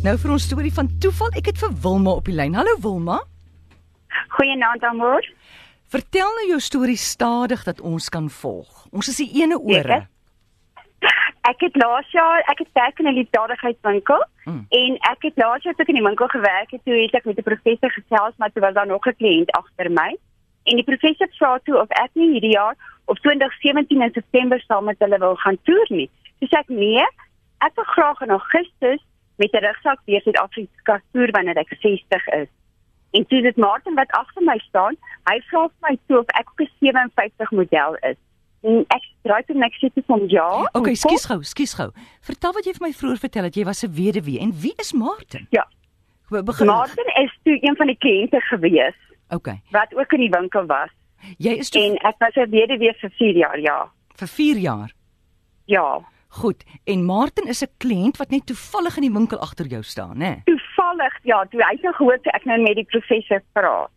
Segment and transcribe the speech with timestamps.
[0.00, 2.54] Nou vir ons storie van toeval, ek het vir Wilma op die lyn.
[2.56, 3.18] Hallo Wilma.
[4.32, 5.26] Goeienaand almal.
[5.92, 8.86] Vertel nou jou storie stadig dat ons kan volg.
[8.96, 9.98] Ons is die ene ore.
[11.50, 14.64] Ek het laas jaar, ek het werk in 'n liefdadigheidswinkel mm.
[14.70, 17.36] en ek het laas jaar toe in die winkel gewerk het, toe het ek met
[17.36, 20.16] 'n professor gesels, maar toe was daar nog 'n kliënt agter my.
[20.64, 24.84] En die professor vra toe of ek nie hierdie jaar op 2017 in September saam
[24.84, 26.10] met hulle wil gaan toer nie.
[26.38, 27.04] Dis ek nee,
[27.58, 29.04] ek wil graag in Augustus
[29.40, 32.50] met 'n rugsak deur Suid-Afrika toer wanneer ek 60 is.
[33.10, 34.96] En dis dit Martin wat agter my staan.
[35.30, 38.18] Hy vra vir my toe of ek 'n 57 model is.
[38.62, 40.68] En ek draai toe net sê vir hom ja.
[40.72, 41.90] Okay, skus gou, skus gou.
[42.20, 44.92] Vertel wat jy vir my vroeër vertel dat jy was 'n weduwee en wie is
[44.92, 45.46] Martin?
[45.50, 45.66] Ja.
[46.28, 46.66] Begin.
[46.66, 48.98] Martin is toe een van die kliënte gewees.
[49.28, 49.60] Okay.
[49.70, 50.90] Wat ook in die winkel was.
[51.38, 53.90] Jy is toe En ek was 'n weduwee vir 4 jaar, ja.
[54.14, 54.92] vir 4 jaar.
[55.64, 56.02] Ja.
[56.30, 56.64] Goed.
[56.84, 60.42] En Martin is 'n kliënt wat net toevallig in die winkel agter jou staan, né?
[60.44, 63.90] Toevallig, ja, toe hy nou gehoor het ek nou met die professor praat.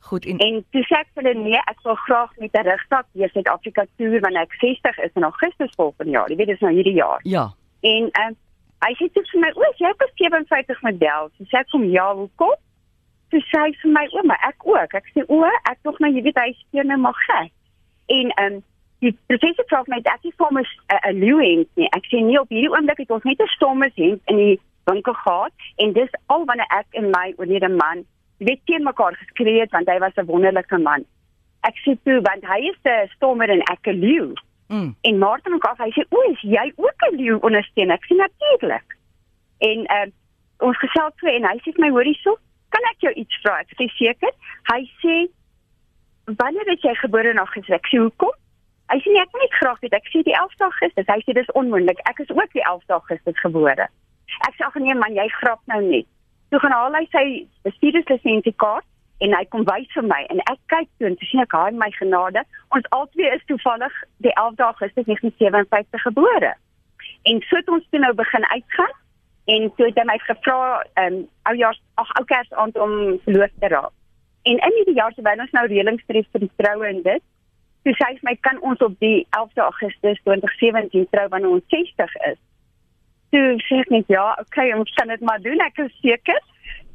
[0.00, 0.24] Goed.
[0.26, 3.28] En En toe sê ek vir hulle nee, ek wil graag met 'n rugsak deur
[3.28, 6.30] Suid-Afrika toer wanneer ek 60 is in Augustus volgende jaar.
[6.30, 7.20] Jy weet dis nou hierdie jaar.
[7.22, 7.52] ja.
[7.80, 8.36] En ehm uh,
[8.86, 12.14] hy sê toe vir my, "O, jy het 'n 57 model." Sy sê kom ja,
[12.14, 12.54] hoekom?
[13.30, 16.22] Sy sê vir my, "O, maar ek ook." Ek sê, "O, ek tog nou, jy
[16.22, 17.52] weet hy speel nou maar gek."
[18.06, 18.62] En ehm um,
[19.06, 22.22] die professor vra my, "Ek het vir my 'n 'n leeu hemp nie." Ek sê,
[22.22, 25.92] "Nee, op hierdie oomblik het ons net 'n stomme hemp in die winkel gehad en
[25.92, 28.04] dis al wanneer ek en my oorlede man
[28.38, 31.04] weet teen mekaar geskree het want hy was 'n wonderlike man."
[31.62, 34.34] Ek sê toe want hy is 'n stommer en ek 'n leeu.
[34.68, 34.96] Mm.
[35.00, 38.16] En Martin en Kaf, hy sê, "O, is jy ook 'n leeu ondersteun?" Ek sê
[38.16, 38.96] natuurlik.
[39.58, 40.06] En uh
[40.58, 43.58] ons gesels toe en hy sê vir my, "Hoorie so, kan ek jou iets vra?"
[43.58, 44.32] Ek sê seker.
[44.72, 45.28] Hy sê,
[46.24, 48.32] "Wanneer het jy gebore in Augustus?" Ek sê, "Hoekom?"
[48.92, 51.32] Hy sê, "Nee, ek wil net graag weet." Ek sê, "Die 11de Augustus." Hy sê,
[51.34, 51.98] "Dis onmoontlik.
[52.08, 53.88] Ek is ook die 11de Augustus gebore."
[54.48, 56.06] Ek sê, "Ag nee man, jy grap nou net."
[56.50, 58.86] Toe gaan haal hy sy bestuurderslisensiekaart
[59.24, 61.80] en hy kom wys vir my en ek kyk toe en sien ek haar in
[61.80, 62.42] my genade
[62.76, 63.94] ons albei is toevallig
[64.24, 66.52] die 11de Augustus 1957 gebore
[67.30, 68.96] en so het ons toe nou begin uitgaan
[69.56, 70.58] en toe het hy my gevra
[71.00, 72.92] ehm um, oujaars ag ou kersaand om
[73.24, 73.94] verloof te raak
[74.52, 77.24] en in hierdie jaar terwyl ons nou reëlings tref vir die troue en dit
[77.86, 81.70] toe sê hy vir my kan ons op die 11de Augustus 2017 trou wanneer ons
[81.74, 82.40] 60 is
[83.34, 86.42] toe sê ek net ja okay ons kan dit maar doen ek is seker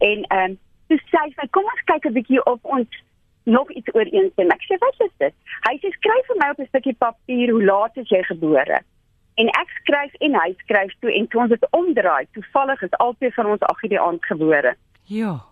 [0.10, 0.60] en ehm um,
[0.92, 3.02] toe sê hy vir my, kom ons kyk 'n bietjie of ons
[3.44, 4.52] nog iets ooreenstem.
[4.52, 5.34] Ek sê wat is dit?
[5.68, 8.82] Hy sê skryf vir my op 'n stukkie papier hoe laat is jy gebore?
[9.36, 13.32] En ek skryf en hy skryf toe en toe ons dit omdraai, toevallig is albei
[13.32, 14.76] van ons ag die aand gebore.
[15.06, 15.51] Ja.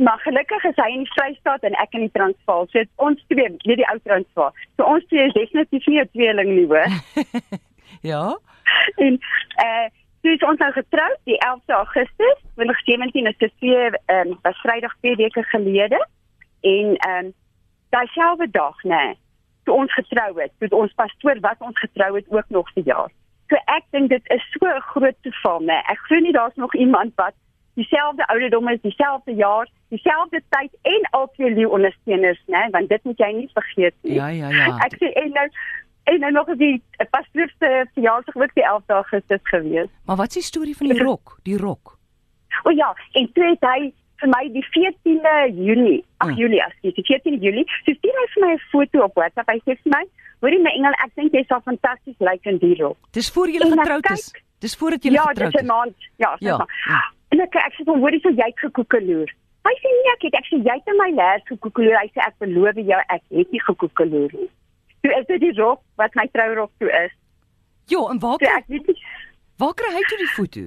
[0.00, 2.66] Maar gelukkig is hy in die Vrystaat en ek in die Transvaal.
[2.72, 4.52] So ons twee, nie die ou Transvaal.
[4.76, 6.88] So ons twee is definitief nie 'n tweeling nie, hoor.
[8.12, 8.24] ja.
[9.06, 9.18] en
[9.56, 9.88] eh uh,
[10.20, 14.58] Toe is ons nou getroud die 11de Augustus 2017 is dit twee ehm um, was
[14.60, 16.00] Vrydag twee weke gelede
[16.60, 17.32] en ehm um,
[17.88, 19.14] daai selfde dag nê nee,
[19.64, 23.08] toe ons getrou het, toe ons pastoor wat ons getrou het ook nog vir jaar.
[23.48, 25.66] So ek dink dit is so 'n groot toeval nê.
[25.72, 25.82] Nee.
[25.88, 27.34] Ek glo nie daar's nog iemand wat
[27.74, 33.18] dieselfde ouderdom is, dieselfde jaar, dieselfde tyd en albei leeu ondersteuners nee, want dit moet
[33.18, 34.14] jy nie vergeet nie.
[34.14, 34.76] Ja, ja, ja.
[34.86, 35.46] Ek sê en nou
[36.10, 39.88] en nou nog die pastoor se verjaarsdag ook die 11de Augustus gewees.
[40.06, 41.38] Maar wat is die storie van die rok?
[41.42, 41.98] Die rok.
[42.64, 45.34] O ja, en toe het hy vir my die 14de
[45.64, 46.36] Junie, ag Hmm.
[46.38, 49.48] Julie, ekskuus, die 14de Julie, so stuur hy vir my 'n foto op WhatsApp.
[49.50, 50.04] Hy sê vir my,
[50.40, 53.58] "Hoorie my engel, ek dink jy sal fantasties lyk in die rok." Dis voor jy
[53.60, 54.32] getroud is.
[54.58, 55.70] Dis voordat jy Ja, getroud dis 'n is.
[55.70, 55.94] maand.
[56.16, 56.66] Ja, Ja, ja.
[56.88, 57.00] ja.
[57.30, 59.28] En ek ek sê "Hoorie, so jy het gekoekeloer."
[59.68, 61.98] Hy sê nee, ek het ek sê jy het in my lers gekoekeloer.
[62.00, 64.50] Hy sê ek beloof jou, ek het nie gekoekeloer nie.
[65.04, 67.12] Toe is dit die rok wat my trourok toe is.
[67.92, 68.98] Ja, en waar So kry, ek weet nie
[69.60, 70.60] waar kry hy toe die foto?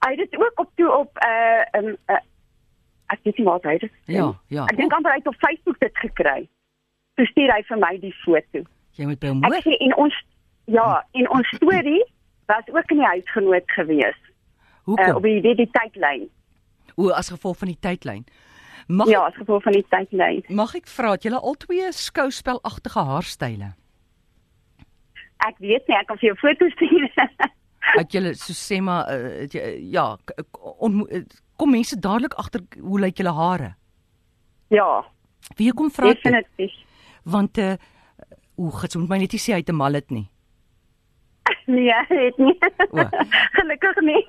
[0.00, 2.20] hy het dit ook op toe op 'n uh, um, uh,
[3.12, 4.64] ek weet nie waar hy dit Ja, ja.
[4.64, 6.48] Ek dink amper hy het op Facebook dit gekry.
[7.14, 8.62] Toe stuur hy vir my die foto.
[8.96, 9.62] Jy moet by hom Ek hoor.
[9.62, 10.14] sê en ons
[10.64, 12.04] ja, en ons storie
[12.46, 14.16] was ook in die huisgenoot gewees.
[14.24, 15.22] Uh, op Hoekom?
[15.22, 16.30] die die, die tydlyn.
[17.00, 18.24] O, as gevolg van die tydlyn.
[18.90, 20.42] Mag Ja, as gevolg van die tydlyn.
[20.50, 23.70] mag ek vra het julle albei skouspelagtige haarstyle?
[25.46, 27.08] Ek weet nie, ek kan vir jou foto's stuur.
[27.96, 29.62] Het julle so sê maar uh, jy,
[29.94, 30.04] ja,
[30.84, 31.22] ontmo- eh,
[31.56, 33.70] kom mense dadelik agter hoe lyk julle hare?
[34.70, 34.90] ja,
[35.56, 36.74] Wie kom vra definitief.
[37.24, 37.72] Want uh
[38.60, 40.28] o, gits moet my net nie sê hy het 'n mallet nie.
[41.70, 42.56] Nee, het nie.
[42.90, 43.04] O.
[43.58, 44.22] Gelukkig nie.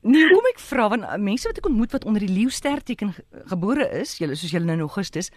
[0.00, 3.12] Nee, kom ek vra want eh, mense wat ek ontmoet wat onder die leeusterteken
[3.52, 5.28] gebore is, julle soos julle nou in Augustus,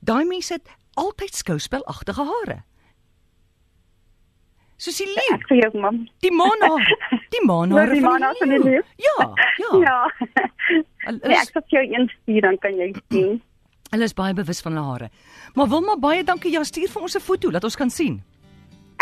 [0.00, 2.60] daai mense het altyd skouspelagtige hare.
[4.76, 5.34] Soos die leeu.
[5.38, 6.02] Ek sê jou mam.
[6.24, 6.84] Die maanhaar.
[7.34, 8.82] Die maanhaar nou, van die maanhaar van die leeu.
[9.02, 9.16] Ja,
[9.62, 9.70] ja.
[9.86, 9.96] Ja.
[11.06, 13.40] Al, nee, ek sal jou een stuur dan kan jy sien.
[13.92, 15.08] Hulle is baie bewus van hulle hare.
[15.58, 16.52] Maar Wilma baie dankie.
[16.54, 18.20] Ja, stuur vir ons 'n foto laat ons kan sien.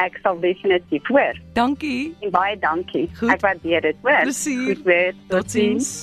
[0.03, 1.39] Ek sal definitief hoor.
[1.55, 2.15] Dankie.
[2.21, 3.07] En baie dankie.
[3.21, 3.31] Goed.
[3.31, 4.25] Ek waardeer dit, hoor.
[4.27, 4.65] Plesier.
[4.73, 5.15] Goed weer.
[5.31, 5.91] Totsiens.
[5.91, 6.01] Tot